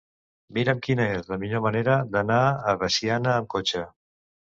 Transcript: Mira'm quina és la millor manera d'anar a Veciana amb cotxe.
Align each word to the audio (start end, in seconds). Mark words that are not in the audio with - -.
Mira'm 0.57 0.79
quina 0.85 1.03
és 1.17 1.29
la 1.33 1.37
millor 1.43 1.61
manera 1.65 1.97
d'anar 2.15 2.39
a 2.71 2.75
Veciana 2.85 3.35
amb 3.43 3.49
cotxe. 3.55 3.83